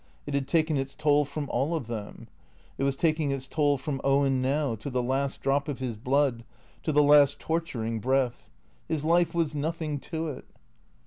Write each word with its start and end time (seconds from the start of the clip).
It 0.25 0.33
had 0.33 0.47
taken 0.47 0.77
its 0.77 0.95
toll 0.95 1.25
from 1.25 1.47
all 1.51 1.75
of 1.75 1.85
them. 1.85 2.27
It 2.79 2.83
was 2.83 2.95
taking 2.95 3.29
its 3.29 3.45
toll 3.45 3.77
from 3.77 4.01
Owen 4.03 4.41
now, 4.41 4.73
to 4.77 4.89
the 4.89 5.03
last 5.03 5.43
drop 5.43 5.67
of 5.67 5.77
his 5.77 5.95
blood, 5.95 6.43
to 6.81 6.91
the 6.91 7.03
last 7.03 7.37
torturing 7.39 7.99
breath. 7.99 8.49
His 8.87 9.05
life 9.05 9.35
was 9.35 9.53
nothing 9.53 9.99
to 9.99 10.27
it. 10.29 10.45